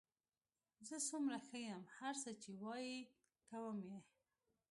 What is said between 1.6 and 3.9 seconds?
یم، هر څه چې وایې کوم